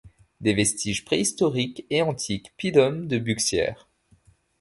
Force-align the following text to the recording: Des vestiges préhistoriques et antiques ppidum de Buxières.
Des 0.39 0.55
vestiges 0.55 1.05
préhistoriques 1.05 1.85
et 1.91 2.01
antiques 2.01 2.51
ppidum 2.57 3.05
de 3.07 3.19
Buxières. 3.19 3.87